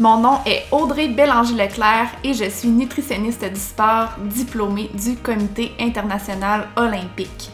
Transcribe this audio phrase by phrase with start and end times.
[0.00, 6.68] Mon nom est Audrey Bélanger-Leclerc et je suis nutritionniste du sport diplômée du Comité international
[6.76, 7.50] olympique.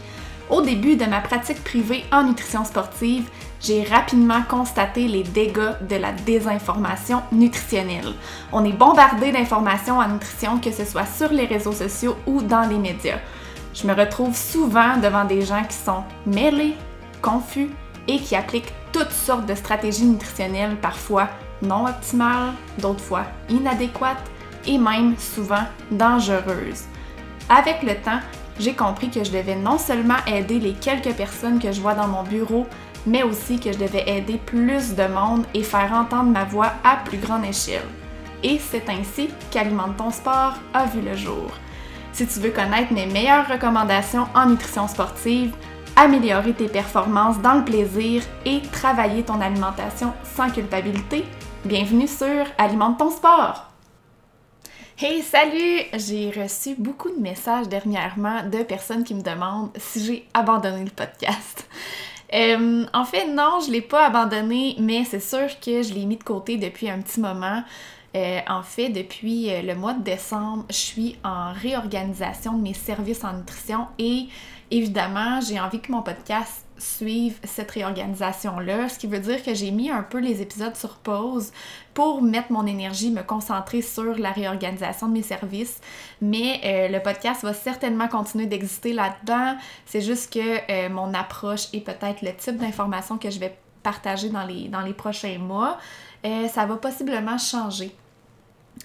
[0.49, 3.29] Au début de ma pratique privée en nutrition sportive,
[3.59, 8.13] j'ai rapidement constaté les dégâts de la désinformation nutritionnelle.
[8.53, 12.65] On est bombardé d'informations en nutrition, que ce soit sur les réseaux sociaux ou dans
[12.69, 13.19] les médias.
[13.73, 16.77] Je me retrouve souvent devant des gens qui sont mêlés,
[17.21, 17.71] confus
[18.07, 21.27] et qui appliquent toutes sortes de stratégies nutritionnelles, parfois
[21.61, 24.29] non optimales, d'autres fois inadéquates
[24.65, 26.83] et même souvent dangereuses.
[27.49, 28.19] Avec le temps,
[28.59, 32.07] j'ai compris que je devais non seulement aider les quelques personnes que je vois dans
[32.07, 32.65] mon bureau,
[33.05, 36.97] mais aussi que je devais aider plus de monde et faire entendre ma voix à
[36.97, 37.87] plus grande échelle.
[38.43, 41.51] Et c'est ainsi qu'Alimente ton sport a vu le jour.
[42.11, 45.53] Si tu veux connaître mes meilleures recommandations en nutrition sportive,
[45.95, 51.25] améliorer tes performances dans le plaisir et travailler ton alimentation sans culpabilité,
[51.67, 53.65] bienvenue sur Alimente ton sport!
[54.97, 55.81] Hey, salut!
[55.95, 60.91] J'ai reçu beaucoup de messages dernièrement de personnes qui me demandent si j'ai abandonné le
[60.91, 61.67] podcast.
[62.33, 66.15] Euh, en fait, non, je l'ai pas abandonné, mais c'est sûr que je l'ai mis
[66.15, 67.61] de côté depuis un petit moment.
[68.15, 72.73] Euh, en fait, depuis euh, le mois de décembre, je suis en réorganisation de mes
[72.73, 74.27] services en nutrition et
[74.71, 79.71] évidemment, j'ai envie que mon podcast suive cette réorganisation-là, ce qui veut dire que j'ai
[79.71, 81.51] mis un peu les épisodes sur pause
[81.93, 85.79] pour mettre mon énergie, me concentrer sur la réorganisation de mes services.
[86.21, 89.55] Mais euh, le podcast va certainement continuer d'exister là-dedans.
[89.85, 94.45] C'est juste que mon approche et peut-être le type d'information que je vais partager dans
[94.45, 95.77] les, dans les prochains mois,
[96.23, 97.95] ça va possiblement changer.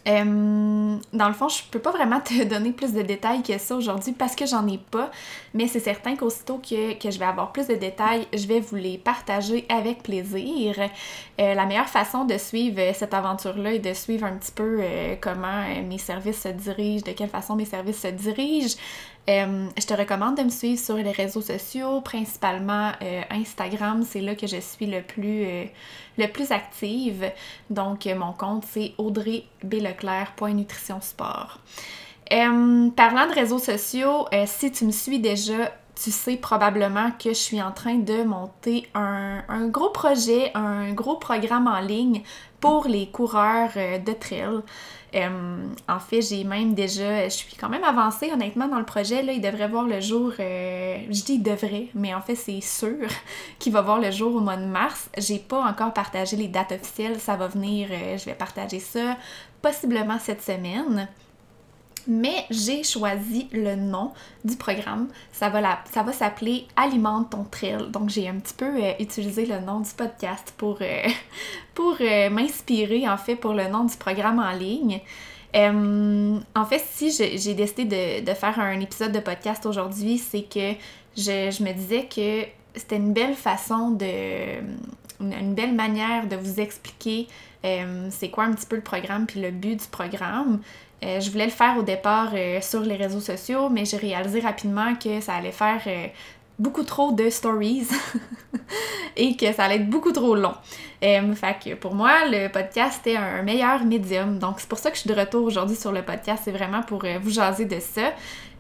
[0.08, 3.76] Euh, dans le fond, je peux pas vraiment te donner plus de détails que ça
[3.76, 5.10] aujourd'hui parce que j'en ai pas,
[5.54, 8.76] mais c'est certain qu'aussitôt que, que, je vais avoir plus de détails, je vais vous
[8.76, 10.74] les partager avec plaisir.
[11.40, 15.14] Euh, la meilleure façon de suivre cette aventure-là est de suivre un petit peu euh,
[15.20, 18.76] comment mes services se dirigent, de quelle façon mes services se dirigent.
[19.30, 24.20] Euh, je te recommande de me suivre sur les réseaux sociaux, principalement euh, Instagram, c'est
[24.20, 25.64] là que je suis le plus, euh,
[26.18, 27.30] le plus active.
[27.70, 31.60] Donc, mon compte, c'est audreybleclerc.nutritionsport.
[32.28, 37.62] parlant de réseaux sociaux, si tu me suis déjà, tu sais probablement que je suis
[37.62, 42.22] en train de monter un, gros projet, un gros programme en ligne
[42.60, 44.62] pour les coureurs de trail.
[45.14, 49.22] Euh, en fait, j'ai même déjà, je suis quand même avancée honnêtement dans le projet.
[49.22, 53.08] Là, il devrait voir le jour, euh, je dis devrait, mais en fait c'est sûr
[53.58, 55.10] qu'il va voir le jour au mois de mars.
[55.18, 59.16] J'ai pas encore partagé les dates officielles, ça va venir, euh, je vais partager ça
[59.60, 61.08] possiblement cette semaine
[62.06, 64.12] mais j'ai choisi le nom
[64.44, 65.08] du programme.
[65.32, 67.90] Ça va, s'appeler Alimente ton trail.
[67.90, 71.08] Donc j'ai un petit peu euh, utilisé le nom du podcast pour, euh,
[72.00, 75.00] euh, m'inspirer en fait pour le nom du programme en ligne.
[75.54, 80.72] en fait, si j'ai décidé de, faire un épisode de podcast aujourd'hui, c'est que
[81.16, 84.60] je, je, me disais que c'était une belle façon de.
[85.20, 87.28] une belle manière de vous expliquer
[88.10, 90.60] c'est quoi un petit peu le programme puis le but du programme.
[91.04, 94.40] Euh, je voulais le faire au départ euh, sur les réseaux sociaux, mais j'ai réalisé
[94.40, 96.06] rapidement que ça allait faire euh,
[96.58, 97.88] beaucoup trop de stories
[99.16, 100.54] et que ça allait être beaucoup trop long.
[101.00, 104.38] fait que pour moi, le podcast est un meilleur médium.
[104.38, 106.42] Donc c'est pour ça que je suis de retour aujourd'hui sur le podcast.
[106.44, 108.12] C'est vraiment pour vous jaser de ça.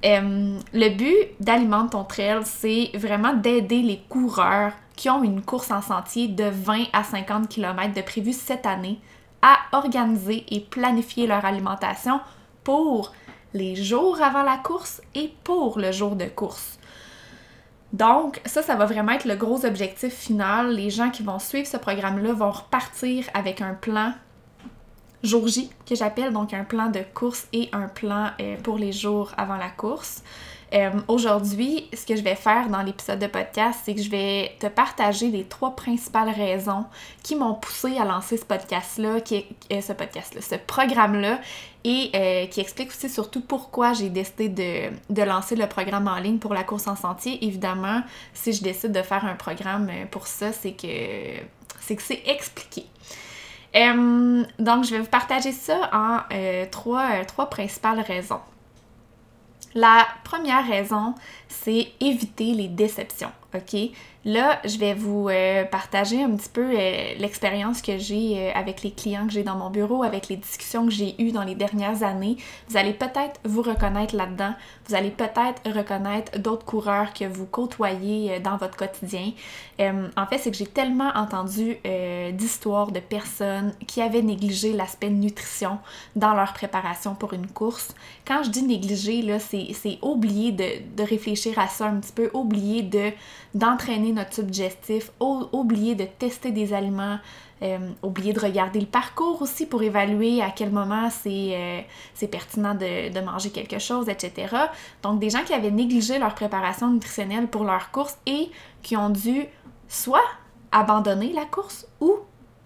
[0.02, 5.80] le but d'Alimente ton trail, c'est vraiment d'aider les coureurs qui ont une course en
[5.80, 8.98] sentier de 20 à 50 km de prévu cette année
[9.42, 12.20] à organiser et planifier leur alimentation
[12.64, 13.12] pour
[13.54, 16.78] les jours avant la course et pour le jour de course.
[17.92, 20.74] Donc, ça, ça va vraiment être le gros objectif final.
[20.74, 24.14] Les gens qui vont suivre ce programme-là vont repartir avec un plan
[25.22, 28.92] jour J, que j'appelle, donc un plan de course et un plan euh, pour les
[28.92, 30.22] jours avant la course.
[30.74, 34.56] Euh, aujourd'hui, ce que je vais faire dans l'épisode de podcast, c'est que je vais
[34.58, 36.86] te partager les trois principales raisons
[37.22, 41.40] qui m'ont poussé à lancer ce podcast-là, euh, ce podcast-là, ce programme-là,
[41.84, 46.16] et euh, qui explique aussi surtout pourquoi j'ai décidé de, de, lancer le programme en
[46.16, 47.44] ligne pour la course en sentier.
[47.44, 48.02] Évidemment,
[48.32, 50.86] si je décide de faire un programme pour ça, c'est que
[51.80, 52.86] c'est que c'est expliqué.
[53.74, 56.20] donc, je vais vous partager ça en
[56.70, 58.40] trois, trois principales raisons.
[59.74, 61.14] La première raison,
[61.48, 63.32] c'est éviter les déceptions.
[63.54, 63.90] OK?
[64.24, 68.84] Là, je vais vous euh, partager un petit peu euh, l'expérience que j'ai euh, avec
[68.84, 71.56] les clients que j'ai dans mon bureau, avec les discussions que j'ai eues dans les
[71.56, 72.36] dernières années.
[72.68, 74.54] Vous allez peut-être vous reconnaître là-dedans.
[74.86, 79.32] Vous allez peut-être reconnaître d'autres coureurs que vous côtoyez dans votre quotidien.
[79.80, 81.76] en fait, c'est que j'ai tellement entendu
[82.32, 85.78] d'histoires de personnes qui avaient négligé l'aspect nutrition
[86.16, 87.94] dans leur préparation pour une course.
[88.26, 90.64] Quand je dis négliger, là, c'est oublier de,
[90.96, 93.12] de réfléchir à ça un petit peu, oublier de
[93.54, 97.18] d'entraîner notre subjectif, oublier de tester des aliments,
[97.62, 101.86] euh, oublier de regarder le parcours aussi pour évaluer à quel moment c'est
[102.20, 104.56] euh, pertinent de, manger quelque chose, etc.
[105.02, 108.50] Donc des gens qui avaient négligé leur préparation nutritionnelle pour leur course et
[108.82, 109.46] qui ont dû
[109.86, 110.24] soit
[110.72, 112.16] abandonner la course ou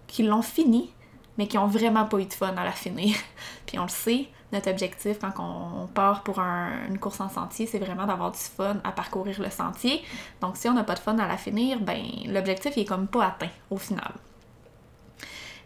[0.07, 0.91] qui l'ont fini,
[1.37, 3.15] mais qui ont vraiment pas eu de fun à la finir.
[3.67, 7.79] Puis on le sait, notre objectif quand on part pour une course en sentier, c'est
[7.79, 10.01] vraiment d'avoir du fun à parcourir le sentier.
[10.41, 13.25] Donc si on n'a pas de fun à la finir, ben l'objectif est comme pas
[13.25, 14.13] atteint au final.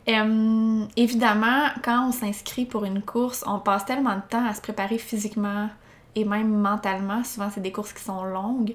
[0.09, 4.61] Euh, évidemment, quand on s'inscrit pour une course, on passe tellement de temps à se
[4.61, 5.69] préparer physiquement
[6.15, 7.23] et même mentalement.
[7.23, 8.73] Souvent, c'est des courses qui sont longues.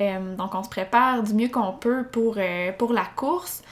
[0.00, 3.62] Euh, donc, on se prépare du mieux qu'on peut pour, euh, pour la course.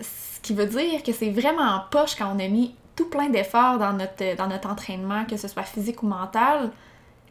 [0.00, 2.74] Ce qui veut dire que c'est vraiment en poche quand on a mis
[3.04, 6.70] plein d'efforts dans notre, dans notre entraînement, que ce soit physique ou mental,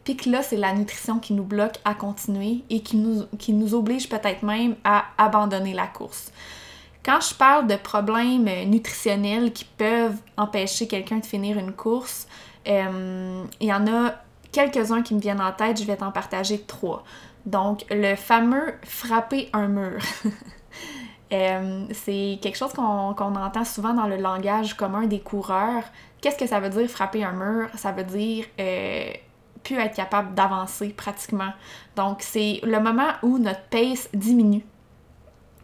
[0.04, 3.52] puis que là, c'est la nutrition qui nous bloque à continuer et qui nous, qui
[3.52, 6.32] nous oblige peut-être même à abandonner la course.
[7.04, 12.26] Quand je parle de problèmes nutritionnels qui peuvent empêcher quelqu'un de finir une course,
[12.68, 14.14] euh, il y en a
[14.52, 17.04] quelques-uns qui me viennent en tête, je vais t'en partager trois.
[17.46, 19.98] Donc, le fameux frapper un mur.
[21.32, 25.84] Euh, c'est quelque chose qu'on entend souvent dans le langage commun des coureurs.
[26.20, 27.68] Qu'est-ce que ça veut dire frapper un mur?
[27.76, 29.12] Ça veut dire euh,
[29.62, 31.52] plus être capable d'avancer pratiquement.
[31.96, 34.64] Donc c'est le moment où notre pace diminue,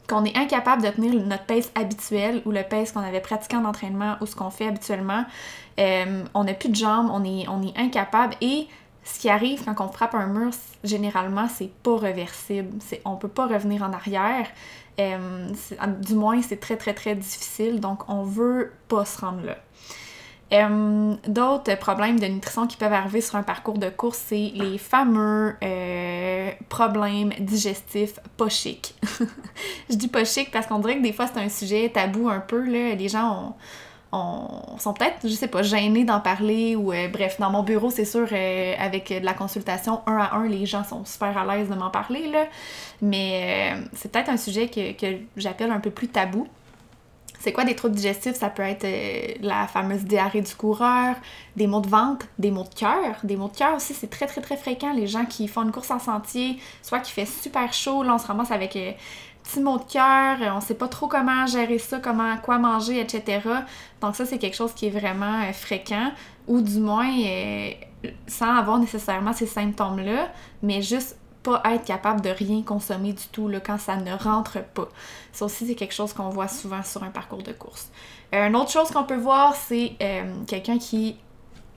[0.09, 3.65] qu'on est incapable de tenir notre pace habituel ou le pace qu'on avait pratiqué en
[3.65, 5.25] entraînement ou ce qu'on fait habituellement.
[5.81, 8.69] Euh, on n'a plus de jambes, on est, on est incapable et
[9.07, 10.51] ce qui arrive quand on frappe un mur,
[10.83, 12.79] généralement, c'est pas réversible.
[13.05, 14.49] On peut pas revenir en arrière.
[14.99, 15.49] Euh,
[16.01, 17.81] du moins, c'est très, très, très difficile.
[17.81, 19.57] Donc, on veut pas se rendre là.
[20.53, 24.79] Euh, d'autres problèmes de nutrition qui peuvent arriver sur un parcours de course, c'est les
[24.79, 28.95] fameux euh, problèmes digestifs pas chics.
[29.91, 32.39] Je dis pas chic parce qu'on dirait que des fois c'est un sujet tabou un
[32.39, 32.65] peu.
[32.65, 32.95] Là.
[32.95, 33.55] Les gens ont,
[34.13, 38.05] sont peut-être, je sais pas, gênés d'en parler ou euh, bref, dans mon bureau, c'est
[38.05, 41.69] sûr, euh, avec de la consultation un à un, les gens sont super à l'aise
[41.69, 42.47] de m'en parler, là.
[43.03, 45.07] Mais euh, c'est peut-être un sujet que,
[45.37, 46.47] j'appelle un peu plus tabou.
[47.39, 48.35] C'est quoi des troubles digestifs?
[48.37, 48.87] Ça peut être
[49.43, 51.17] la fameuse diarrhée du coureur,
[51.55, 53.17] des maux de ventre, des maux de cœur.
[53.25, 54.93] Des maux de cœur aussi, c'est très très très fréquent.
[54.95, 58.19] Les gens qui font une course en sentier, soit qui fait super chaud, là on
[58.19, 58.77] se ramasse avec
[59.47, 63.41] petits maux de cœur, on sait pas trop comment gérer ça, comment quoi manger, etc.
[64.01, 66.11] Donc ça, c'est quelque chose qui est vraiment euh, fréquent,
[66.47, 67.71] ou du moins euh,
[68.27, 70.29] sans avoir nécessairement ces symptômes-là,
[70.63, 74.89] mais juste pas être capable de rien consommer du tout quand ça ne rentre pas.
[75.33, 77.91] Ça aussi, c'est quelque chose qu'on voit souvent sur un parcours de course.
[78.35, 79.93] Euh, une autre chose qu'on peut voir, c'est
[80.49, 81.17] quelqu'un qui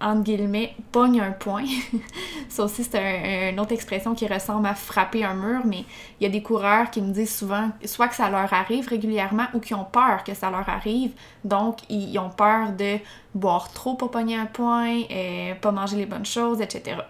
[0.01, 1.66] entre guillemets, pogne un point.
[2.50, 5.84] ça aussi, c'est une autre expression qui ressemble à frapper un mur, mais
[6.19, 9.48] il y a des coureurs qui me disent souvent soit que ça leur arrive régulièrement
[9.54, 11.12] ou qui ont peur que ça leur arrive.
[11.44, 12.98] Donc, ils ont peur de
[13.36, 17.02] boire trop pour pogner un point, euh, pas manger les bonnes choses, etc.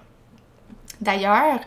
[0.99, 1.59] D'ailleurs,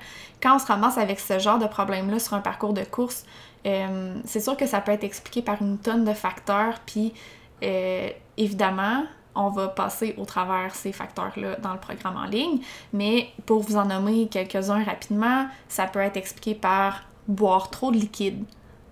[0.43, 3.25] quand on se ramasse avec ce genre de problème-là sur un parcours de course,
[3.65, 7.15] euh, c'est sûr que ça peut être expliqué par une tonne de facteurs, puis
[7.63, 12.60] euh, évidemment, on va passer au travers ces facteurs-là dans le programme en ligne.
[12.93, 17.96] Mais pour vous en nommer quelques-uns rapidement, ça peut être expliqué par boire trop de
[17.96, 18.44] liquide,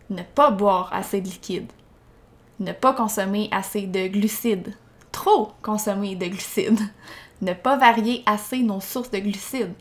[0.09, 1.71] ne pas boire assez de liquide,
[2.59, 4.75] ne pas consommer assez de glucides,
[5.13, 6.81] trop consommer de glucides,
[7.43, 9.75] ne pas varier assez nos sources de glucides,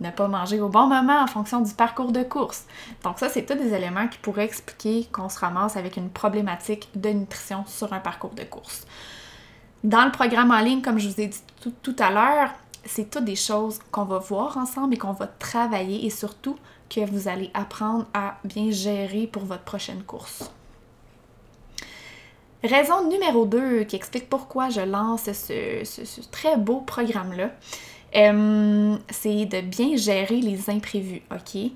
[0.00, 2.66] ne pas manger au bon moment en fonction du parcours de course.
[3.02, 6.88] Donc ça, c'est tous des éléments qui pourraient expliquer qu'on se ramasse avec une problématique
[6.94, 8.86] de nutrition sur un parcours de course.
[9.84, 11.40] Dans le programme en ligne, comme je vous ai dit
[11.82, 12.50] tout, à l'heure,
[12.84, 16.56] c'est toutes des choses qu'on va voir ensemble et qu'on va travailler et surtout
[16.90, 20.50] que vous allez apprendre à bien gérer pour votre prochaine course.
[22.64, 27.50] Raison numéro 2 qui explique pourquoi je lance ce, très beau programme-là,
[28.16, 31.70] euh, c'est de bien gérer les imprévus, ok?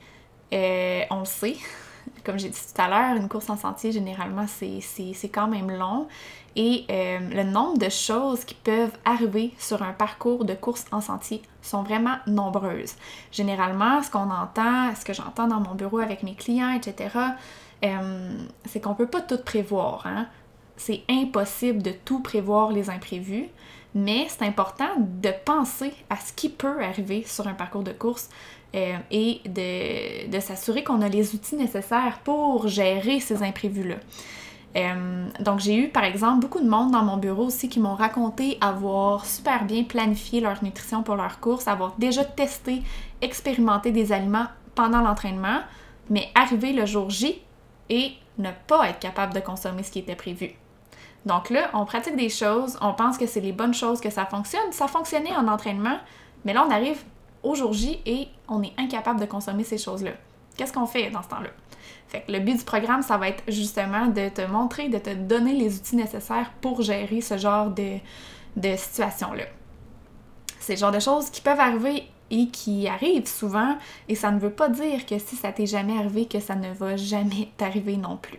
[0.52, 1.56] Euh, on le sait,
[2.24, 6.08] comme j'ai dit tout à l'heure, une course en sentier, généralement, c'est quand même long.
[6.54, 11.00] Et euh, le nombre de choses qui peuvent arriver sur un parcours de course en
[11.00, 12.94] sentier sont vraiment nombreuses.
[13.30, 17.16] Généralement, ce qu'on entend, ce que j'entends dans mon bureau avec mes clients, etc.,
[17.84, 18.34] euh,
[18.66, 20.06] c'est qu'on peut pas tout prévoir.
[20.06, 20.26] Hein?
[20.76, 23.48] C'est impossible de tout prévoir les imprévus,
[23.94, 28.28] mais c'est important de penser à ce qui peut arriver sur un parcours de course
[28.74, 33.96] euh, et de s'assurer qu'on a les outils nécessaires pour gérer ces imprévus-là.
[34.76, 37.94] Euh, donc, j'ai eu, par exemple, beaucoup de monde dans mon bureau aussi qui m'ont
[37.94, 42.82] raconté avoir super bien planifié leur nutrition pour leur course, avoir déjà testé,
[43.20, 45.60] expérimenté des aliments pendant l'entraînement,
[46.08, 47.42] mais arriver le jour J
[47.90, 50.52] et ne pas être capable de consommer ce qui était prévu.
[51.26, 54.26] Donc là, on pratique des choses, on pense que c'est les bonnes choses, que ça
[54.26, 54.72] fonctionne.
[54.72, 55.98] Ça fonctionnait en entraînement,
[56.44, 57.02] mais là, on arrive
[57.42, 60.12] au jour J et on est incapable de consommer ces choses-là.
[60.56, 61.50] Qu'est-ce qu'on fait dans ce temps-là?
[62.08, 65.14] Fait que le but du programme, ça va être justement de te montrer, de te
[65.14, 67.98] donner les outils nécessaires pour gérer ce genre de,
[68.76, 69.44] situation-là.
[70.60, 73.76] C'est le genre de choses qui peuvent arriver et qui arrivent souvent,
[74.08, 76.72] et ça ne veut pas dire que si ça t'est jamais arrivé, que ça ne
[76.72, 78.38] va jamais t'arriver non plus.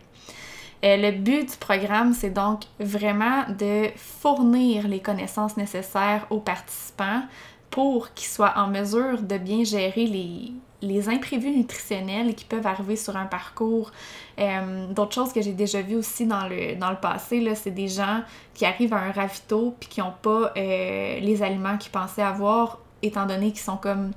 [0.83, 7.23] Euh, le but du programme, c'est donc vraiment de fournir les connaissances nécessaires aux participants
[7.69, 10.51] pour qu'ils soient en mesure de bien gérer les,
[10.83, 13.91] les imprévus nutritionnels qui peuvent arriver sur un parcours.
[14.39, 17.87] Euh, d'autres choses que j'ai déjà vues aussi dans le, dans le passé, c'est des
[17.87, 18.21] gens
[18.53, 22.79] qui arrivent à un ravito puis qui n'ont pas euh, les aliments qu'ils pensaient avoir,
[23.01, 24.11] étant donné qu'ils sont comme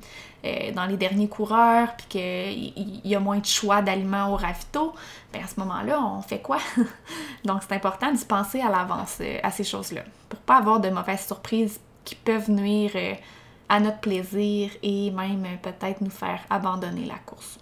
[0.44, 4.92] euh, dans les derniers coureurs puis qu'il y a moins de choix d'aliments au ravito.
[5.32, 6.58] Bien, à ce moment-là, on fait quoi?
[7.44, 11.26] Donc, c'est important d'y penser à l'avance à ces choses-là pour pas avoir de mauvaises
[11.26, 12.92] surprises qui peuvent nuire
[13.68, 17.58] à notre plaisir et même peut-être nous faire abandonner la course.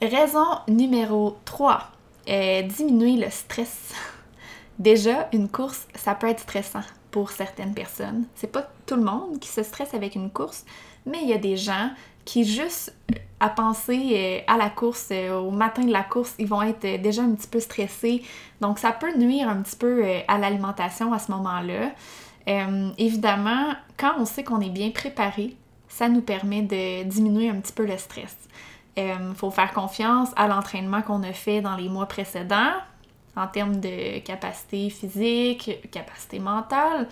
[0.00, 1.90] Raison numéro 3,
[2.28, 3.94] euh, diminuer le stress.
[4.78, 8.26] Déjà, une course, ça peut être stressant pour certaines personnes.
[8.34, 10.66] C'est pas tout le monde qui se stresse avec une course,
[11.06, 11.90] mais il y a des gens
[12.26, 12.94] qui juste
[13.40, 17.00] à penser euh, à la course, euh, au matin de la course, ils vont être
[17.00, 18.22] déjà un petit peu stressés.
[18.60, 21.92] Donc ça peut nuire un petit peu à l'alimentation à ce moment-là.
[22.48, 25.56] Euh, évidemment, quand on sait qu'on est bien préparé,
[25.88, 28.36] ça nous permet de diminuer un petit peu le stress.
[28.96, 32.72] Il euh, faut faire confiance à l'entraînement qu'on a fait dans les mois précédents
[33.36, 37.08] en termes de capacité physique, capacité mentale.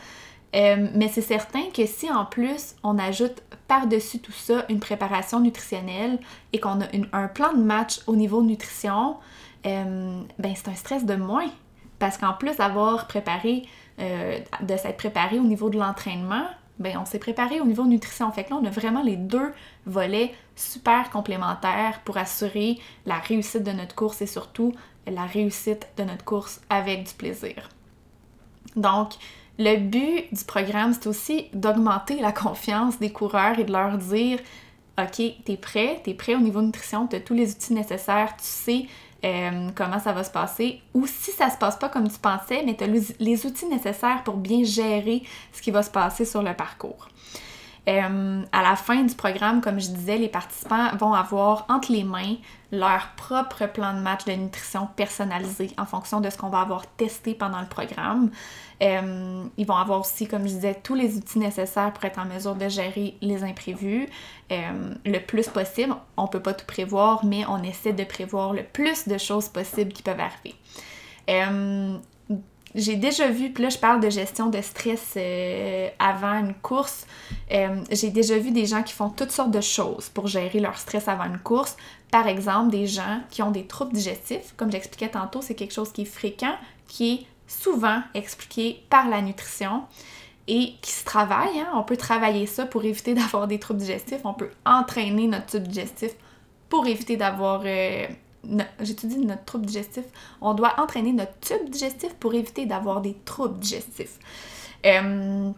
[0.54, 5.40] Euh, mais c'est certain que si en plus on ajoute par-dessus tout ça une préparation
[5.40, 6.18] nutritionnelle
[6.52, 9.16] et qu'on a un plan de match au niveau nutrition,
[9.64, 11.50] ben c'est un stress de moins.
[11.98, 13.64] Parce qu'en plus d'avoir préparé
[14.00, 16.46] euh, de s'être préparé au niveau de l'entraînement,
[16.78, 18.30] ben on s'est préparé au niveau nutrition.
[18.32, 19.52] Fait que là, on a vraiment les deux
[19.86, 24.72] volets super complémentaires pour assurer la réussite de notre course et surtout
[25.06, 27.68] la réussite de notre course avec du plaisir.
[28.76, 29.12] Donc,
[29.58, 34.40] le but du programme, c'est aussi d'augmenter la confiance des coureurs et de leur dire
[34.98, 38.86] OK, t'es prêt, t'es prêt au niveau nutrition, t'as tous les outils nécessaires, tu sais
[39.24, 40.80] euh, comment ça va se passer.
[40.92, 42.86] Ou si ça se passe pas comme tu pensais, mais tu as
[43.18, 47.08] les outils nécessaires pour bien gérer ce qui va se passer sur le parcours.
[47.86, 52.04] Euh, à la fin du programme, comme je disais, les participants vont avoir entre les
[52.04, 52.36] mains
[52.72, 56.86] leur propre plan de match de nutrition personnalisé en fonction de ce qu'on va avoir
[56.96, 58.30] testé pendant le programme.
[58.82, 62.24] Euh, ils vont avoir aussi, comme je disais, tous les outils nécessaires pour être en
[62.24, 64.08] mesure de gérer les imprévus
[64.50, 65.94] euh, le plus possible.
[66.16, 69.92] On peut pas tout prévoir, mais on essaie de prévoir le plus de choses possibles
[69.92, 70.56] qui peuvent arriver.
[72.74, 75.16] J'ai déjà vu, puis là je parle de gestion de stress
[75.98, 77.06] avant une course,
[77.90, 81.08] j'ai déjà vu des gens qui font toutes sortes de choses pour gérer leur stress
[81.08, 81.76] avant une course.
[82.10, 85.92] Par exemple, des gens qui ont des troubles digestifs, comme j'expliquais tantôt, c'est quelque chose
[85.92, 86.54] qui est fréquent,
[86.86, 89.82] qui est souvent expliqué par la nutrition
[90.46, 91.58] et qui se travaille.
[91.58, 91.68] Hein.
[91.74, 94.20] On peut travailler ça pour éviter d'avoir des troubles digestifs.
[94.24, 96.12] On peut entraîner notre tube digestif
[96.68, 97.62] pour éviter d'avoir...
[97.64, 98.06] Euh,
[98.80, 100.04] J'ai-tu dit notre trouble digestif?
[100.40, 104.18] On doit entraîner notre tube digestif pour éviter d'avoir des troubles digestifs.
[104.86, 105.50] Euh,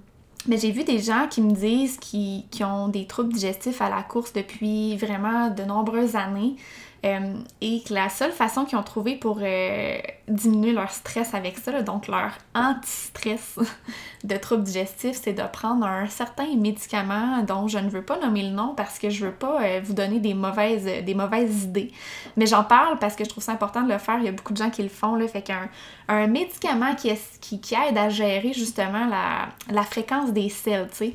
[0.48, 4.02] mais j'ai vu des gens qui me disent qu'ils ont des troubles digestifs à la
[4.02, 6.56] course depuis vraiment de nombreuses années.
[7.06, 11.56] Euh, et que la seule façon qu'ils ont trouvé pour euh, diminuer leur stress avec
[11.56, 13.58] ça, donc leur anti-stress
[14.24, 18.42] de troubles digestifs, c'est de prendre un certain médicament dont je ne veux pas nommer
[18.42, 21.92] le nom parce que je veux pas euh, vous donner des mauvaises, des mauvaises idées.
[22.36, 24.18] Mais j'en parle parce que je trouve ça important de le faire.
[24.18, 25.16] Il y a beaucoup de gens qui le font.
[25.28, 25.68] Fait qu'un
[26.08, 31.14] un médicament qui, qui, aide à gérer justement la, la fréquence des selles, tu sais.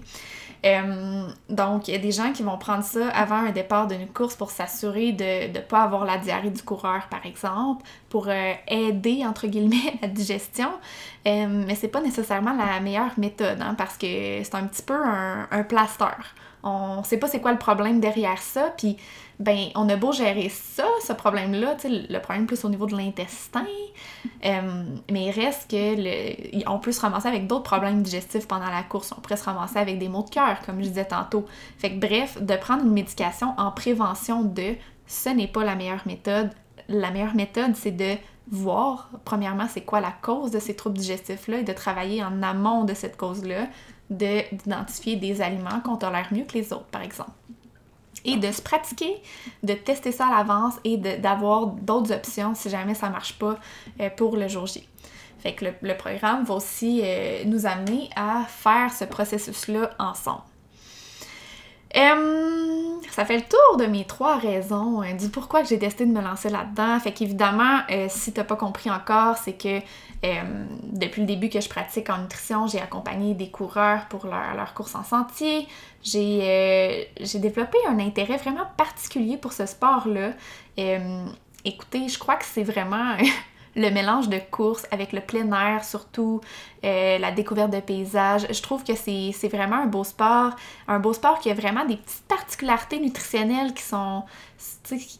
[1.50, 4.36] Donc, il y a des gens qui vont prendre ça avant un départ d'une course
[4.36, 9.25] pour s'assurer de ne pas avoir la diarrhée du coureur, par exemple, pour euh, aider,
[9.25, 10.69] entre guillemets, la digestion.
[11.27, 14.95] Euh, mais c'est pas nécessairement la meilleure méthode, hein, parce que c'est un petit peu
[14.95, 16.17] un, un plaster.
[16.63, 18.97] On sait pas c'est quoi le problème derrière ça, puis
[19.41, 23.65] ben on a beau gérer ça, ce problème-là, le problème plus au niveau de l'intestin,
[24.45, 28.69] euh, mais il reste que le, on peut se ramasser avec d'autres problèmes digestifs pendant
[28.69, 29.13] la course.
[29.17, 31.45] On pourrait se ramasser avec des maux de cœur, comme je disais tantôt.
[31.79, 34.75] Fait que bref, de prendre une médication en prévention de,
[35.12, 36.51] ce n'est pas la meilleure méthode.
[36.88, 38.15] La meilleure méthode, c'est de
[38.48, 42.86] voir, premièrement, c'est quoi la cause de ces troubles digestifs-là et de travailler en amont
[42.86, 43.68] de cette cause-là,
[44.10, 47.32] d'identifier des aliments qu'on tolère mieux que les autres, par exemple.
[48.24, 49.22] Et de se pratiquer,
[49.63, 53.58] de tester ça à l'avance et d'avoir d'autres options si jamais ça marche pas
[54.00, 54.88] euh, pour le jour J.
[55.39, 60.44] Fait le, programme va aussi euh, nous amener à faire ce processus-là ensemble.
[61.95, 66.12] Euh, ça fait le tour de mes trois raisons du pourquoi que j'ai décidé de
[66.12, 67.00] me lancer là-dedans.
[67.00, 69.79] Fait qu'évidemment, euh, si t'as pas compris encore, c'est que
[70.24, 74.55] euh, depuis le début que je pratique en nutrition, j'ai accompagné des coureurs pour leur,
[74.55, 75.67] leur course en sentier.
[76.03, 80.31] J'ai développé un intérêt vraiment particulier pour ce sport-là.
[81.65, 83.17] écoutez, je crois que c'est vraiment
[83.75, 86.42] le mélange de course avec le plein air, surtout
[86.84, 88.48] euh, la découverte de paysages.
[88.50, 90.56] Je trouve que c'est vraiment un beau sport,
[90.88, 94.24] un beau sport qui a vraiment des petites particularités nutritionnelles qui sont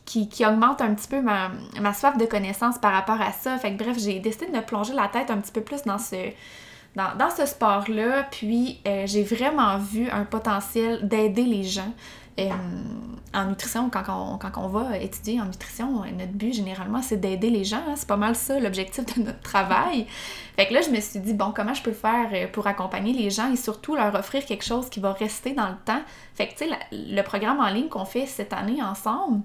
[0.06, 1.50] qui, qui augmentent un petit peu ma,
[1.94, 3.58] soif de connaissance par rapport à ça.
[3.58, 5.98] Fait que bref, j'ai décidé de me plonger la tête un petit peu plus dans
[5.98, 6.32] ce
[6.96, 11.94] dans, dans ce sport-là, puis euh, j'ai vraiment vu un potentiel d'aider les gens.
[12.40, 12.50] Euh,
[13.34, 17.64] en nutrition, quand on, quand va étudier en nutrition, notre but généralement c'est d'aider les
[17.64, 17.82] gens.
[17.88, 17.94] Hein.
[17.96, 20.06] c'est pas mal ça l'objectif de notre travail.
[20.56, 23.14] Fait que là, je me suis dit, bon, comment je peux faire euh, pour accompagner
[23.14, 26.02] les gens et surtout leur offrir quelque chose qui va rester dans le temps?
[26.36, 29.42] Fait que tu sais, le programme en ligne qu'on fait cette année ensemble,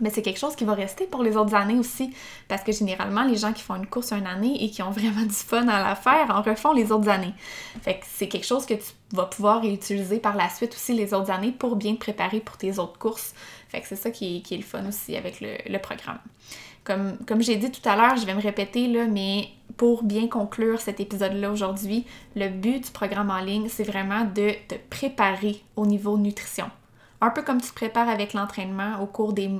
[0.00, 2.12] mais c'est quelque chose qui va rester pour les autres années aussi.
[2.48, 5.22] Parce que généralement, les gens qui font une course une année et qui ont vraiment
[5.26, 7.34] du fun à la faire en refont les autres années.
[7.82, 11.14] Fait que c'est quelque chose que tu vas pouvoir utiliser par la suite aussi les
[11.14, 13.34] autres années pour bien te préparer pour tes autres courses.
[13.68, 16.18] Fait que c'est ça qui est, qui est, le fun aussi avec le, programme.
[16.84, 21.00] Comme, j'ai dit tout à l'heure, je vais me répéter mais pour bien conclure cet
[21.00, 22.04] épisode-là aujourd'hui,
[22.36, 26.70] le but du programme en ligne, c'est vraiment de te préparer au niveau nutrition
[27.24, 29.50] un peu comme tu te prépares avec l'entraînement au cours des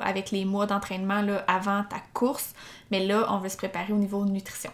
[0.00, 2.54] avec les mois d'entraînement avant ta course,
[2.90, 4.70] mais là on veut se préparer au niveau nutrition.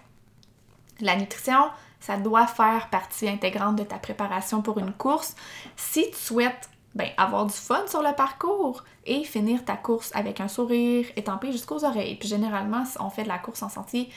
[1.01, 1.69] La nutrition,
[2.01, 5.37] ça doit faire partie intégrante de ta préparation pour une course.
[5.77, 10.41] Si tu souhaites ben, avoir du fun sur le parcours et finir ta course avec
[10.41, 12.17] un sourire étampé jusqu'aux oreilles.
[12.17, 14.11] Puis généralement, on fait de la course en sentier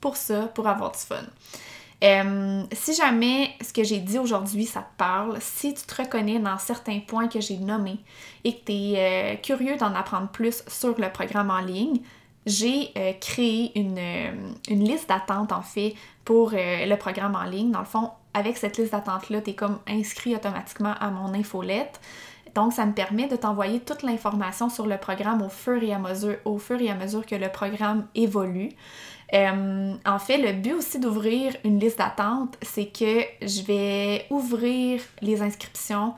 [0.00, 1.24] pour ça, pour avoir du fun.
[2.04, 6.38] Euh, si jamais ce que j'ai dit aujourd'hui, ça te parle, si tu te reconnais
[6.38, 7.98] dans certains points que j'ai nommés
[8.44, 12.00] et que tu es euh, curieux d'en apprendre plus sur le programme en ligne,
[12.46, 13.98] j'ai euh, créé une,
[14.68, 17.72] une liste d'attente en fait pour le programme en ligne.
[17.72, 22.00] Dans le fond, avec cette liste d'attente-là, tu es comme inscrit automatiquement à mon infolette.
[22.54, 25.98] Donc, ça me permet de t'envoyer toute l'information sur le programme au fur et à
[25.98, 28.70] mesure, au fur et à mesure que le programme évolue.
[29.34, 35.02] Euh, en fait, le but aussi d'ouvrir une liste d'attente, c'est que je vais ouvrir
[35.20, 36.14] les inscriptions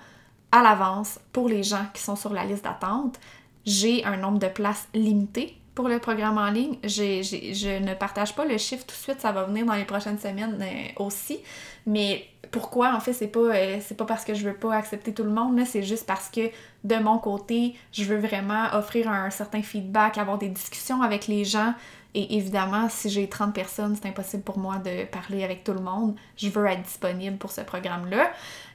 [0.53, 3.19] à l'avance pour les gens qui sont sur la liste d'attente.
[3.65, 6.77] J'ai un nombre de places limité pour le programme en ligne.
[6.83, 10.19] je ne partage pas le chiffre tout de suite, ça va venir dans les prochaines
[10.19, 11.39] semaines euh, aussi.
[11.87, 15.15] Mais pourquoi en fait c'est pas euh, c'est pas parce que je veux pas accepter
[15.15, 16.51] tout le monde c'est juste parce que
[16.85, 21.45] de mon côté je veux vraiment offrir un certain feedback avoir des discussions avec les
[21.45, 21.75] gens
[22.15, 25.81] et évidemment, si j'ai 30 personnes, c'est impossible pour moi de parler avec tout le
[25.81, 26.17] monde.
[26.37, 28.33] Je veux être disponible pour ce programme-là.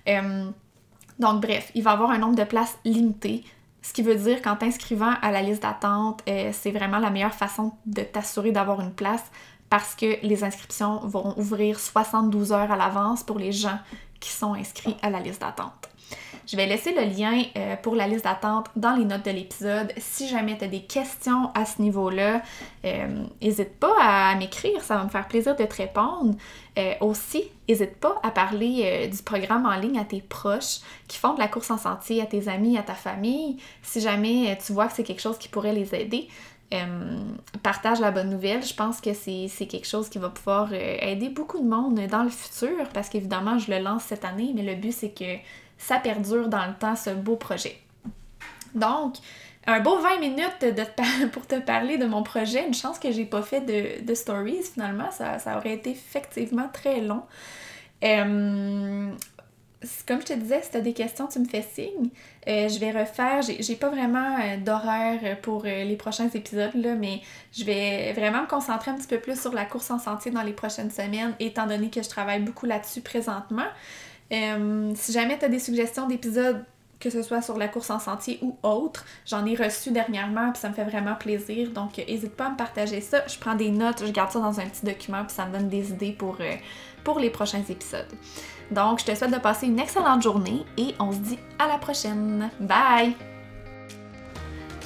[0.07, 0.49] Euh,
[1.19, 3.43] donc, bref, il va avoir un nombre de places limité.
[3.81, 7.33] Ce qui veut dire qu'en t'inscrivant à la liste d'attente, euh, c'est vraiment la meilleure
[7.33, 9.23] façon de t'assurer d'avoir une place
[9.69, 13.79] parce que les inscriptions vont ouvrir 72 heures à l'avance pour les gens
[14.19, 15.89] qui sont inscrits à la liste d'attente.
[16.47, 19.91] Je vais laisser le lien euh, pour la liste d'attente dans les notes de l'épisode.
[19.97, 22.43] Si jamais tu as des questions à ce niveau-là,
[23.41, 26.35] n'hésite euh, pas à m'écrire, ça va me faire plaisir de te répondre.
[26.77, 31.33] Euh, aussi, n'hésite pas à parler du programme en ligne à tes proches qui font
[31.33, 33.57] de la course en sentier, à tes amis, à ta famille.
[33.81, 36.27] Si jamais tu vois que c'est quelque chose qui pourrait les aider,
[37.63, 38.63] partage la bonne nouvelle.
[38.63, 42.29] Je pense que c'est quelque chose qui va pouvoir aider beaucoup de monde dans le
[42.29, 45.37] futur parce qu'évidemment, je le lance cette année, mais le but c'est que
[45.77, 47.77] ça perdure dans le temps, ce beau projet.
[48.73, 49.15] Donc,
[49.67, 50.75] un beau 20 minutes
[51.31, 52.65] pour te parler de mon projet.
[52.67, 57.23] Une chance que j'ai pas fait de, stories finalement, ça, aurait été effectivement très long.
[58.03, 59.09] Euh,
[60.07, 62.09] comme je te disais, si tu as des questions, tu me fais signe.
[62.47, 66.95] Euh, je vais refaire, j'ai pas vraiment euh, d'horaire pour euh, les prochains épisodes, là,
[66.95, 70.31] mais je vais vraiment me concentrer un petit peu plus sur la course en sentier
[70.31, 73.67] dans les prochaines semaines, étant donné que je travaille beaucoup là-dessus présentement.
[74.29, 76.63] si jamais tu as des suggestions d'épisodes,
[76.99, 80.61] que ce soit sur la course en sentier ou autre, j'en ai reçu dernièrement, puis
[80.61, 81.69] ça me fait vraiment plaisir.
[81.71, 83.23] Donc, n'hésite pas à me partager ça.
[83.27, 85.69] Je prends des notes, je garde ça dans un petit document, puis ça me donne
[85.69, 86.37] des idées pour,
[87.03, 88.11] pour les prochains épisodes.
[88.71, 91.77] Donc, je te souhaite de passer une excellente journée et on se dit à la
[91.77, 92.49] prochaine.
[92.59, 93.13] Bye!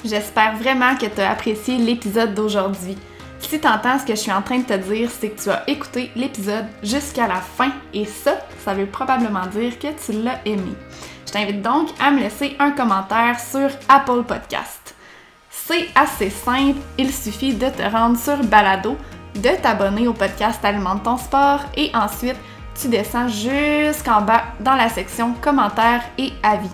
[0.04, 2.96] J'espère vraiment que tu as apprécié l'épisode d'aujourd'hui.
[3.40, 5.50] Si tu entends ce que je suis en train de te dire, c'est que tu
[5.50, 10.40] as écouté l'épisode jusqu'à la fin et ça, ça veut probablement dire que tu l'as
[10.44, 10.72] aimé.
[11.30, 14.96] Je t'invite donc à me laisser un commentaire sur Apple Podcast.
[15.48, 18.96] C'est assez simple, il suffit de te rendre sur Balado,
[19.36, 22.34] de t'abonner au podcast Alimente ton sport et ensuite
[22.74, 26.68] tu descends jusqu'en bas dans la section commentaires et avis.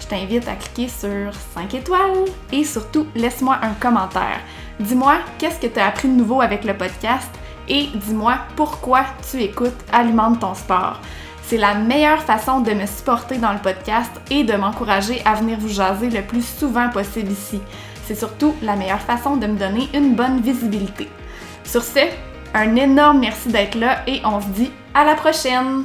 [0.00, 4.38] Je t'invite à cliquer sur 5 étoiles et surtout laisse-moi un commentaire.
[4.78, 7.30] Dis-moi qu'est-ce que tu as appris de nouveau avec le podcast
[7.68, 11.00] et dis-moi pourquoi tu écoutes Alimente ton sport.
[11.48, 15.58] C'est la meilleure façon de me supporter dans le podcast et de m'encourager à venir
[15.60, 17.60] vous jaser le plus souvent possible ici.
[18.04, 21.08] C'est surtout la meilleure façon de me donner une bonne visibilité.
[21.62, 22.00] Sur ce,
[22.52, 25.84] un énorme merci d'être là et on se dit à la prochaine!